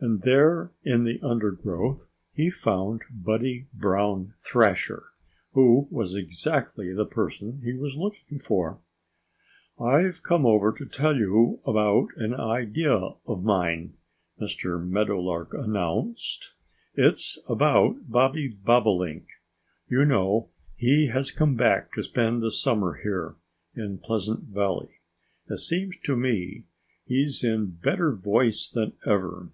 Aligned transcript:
And 0.00 0.22
there 0.22 0.72
in 0.82 1.04
the 1.04 1.20
undergrowth 1.22 2.08
he 2.34 2.50
found 2.50 3.02
Buddy 3.08 3.68
Brown 3.72 4.34
Thrasher, 4.40 5.10
who 5.52 5.86
was 5.92 6.16
exactly 6.16 6.92
the 6.92 7.06
person 7.06 7.60
he 7.62 7.72
was 7.74 7.94
looking 7.94 8.40
for. 8.40 8.80
"I've 9.80 10.24
come 10.24 10.44
over 10.44 10.72
to 10.72 10.86
tell 10.86 11.14
you 11.16 11.60
about 11.68 12.08
an 12.16 12.34
idea 12.34 12.92
of 13.28 13.44
mine," 13.44 13.94
Mr. 14.40 14.84
Meadowlark 14.84 15.54
announced. 15.54 16.54
"It's 16.94 17.38
about 17.48 18.10
Bobby 18.10 18.48
Bobolink. 18.52 19.28
You 19.86 20.04
know 20.04 20.48
he 20.74 21.10
has 21.12 21.30
come 21.30 21.54
back 21.54 21.92
to 21.92 22.02
spend 22.02 22.42
the 22.42 22.50
summer 22.50 22.94
here 23.04 23.36
in 23.76 23.98
Pleasant 23.98 24.46
Valley. 24.48 24.94
It 25.48 25.58
seems 25.60 25.94
to 26.02 26.16
me 26.16 26.64
he's 27.04 27.44
in 27.44 27.78
better 27.80 28.16
voice 28.16 28.68
than 28.68 28.94
ever. 29.06 29.46